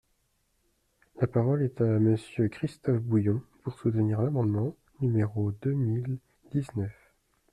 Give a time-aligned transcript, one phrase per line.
[1.19, 6.17] La parole est à Monsieur Christophe Bouillon, pour soutenir l’amendement numéro deux mille
[6.51, 7.13] dix-neuf.